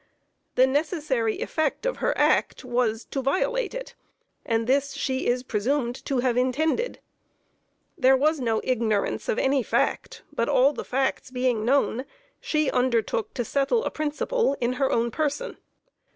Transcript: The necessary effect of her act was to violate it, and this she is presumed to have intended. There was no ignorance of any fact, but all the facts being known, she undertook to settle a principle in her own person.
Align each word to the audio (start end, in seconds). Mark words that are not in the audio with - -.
The 0.55 0.65
necessary 0.65 1.37
effect 1.41 1.85
of 1.85 1.97
her 1.97 2.17
act 2.17 2.65
was 2.65 3.05
to 3.11 3.21
violate 3.21 3.75
it, 3.75 3.93
and 4.43 4.65
this 4.65 4.93
she 4.93 5.27
is 5.27 5.43
presumed 5.43 5.93
to 6.05 6.21
have 6.21 6.37
intended. 6.37 6.97
There 7.95 8.17
was 8.17 8.39
no 8.39 8.61
ignorance 8.63 9.29
of 9.29 9.37
any 9.37 9.61
fact, 9.61 10.23
but 10.33 10.49
all 10.49 10.73
the 10.73 10.83
facts 10.83 11.29
being 11.29 11.63
known, 11.63 12.05
she 12.39 12.71
undertook 12.71 13.35
to 13.35 13.45
settle 13.45 13.85
a 13.85 13.91
principle 13.91 14.57
in 14.59 14.73
her 14.73 14.91
own 14.91 15.11
person. 15.11 15.57